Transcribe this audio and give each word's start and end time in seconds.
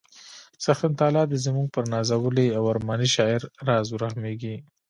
څښتن 0.63 0.91
تعالی 0.99 1.23
دې 1.31 1.37
زموږ 1.45 1.67
پر 1.75 1.83
نازولي 1.93 2.47
او 2.57 2.63
ارماني 2.73 3.09
شاعر 3.15 3.41
راز 3.67 3.87
ورحمیږي 3.91 4.55